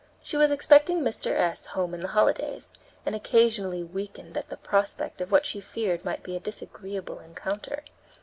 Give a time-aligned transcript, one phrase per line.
[0.23, 1.29] She was expecting Mr.
[1.37, 1.67] S.
[1.67, 2.71] home in the holidays,
[3.05, 7.83] and occasionally weakened at the prospect of what she feared might be a disagreeable encounter.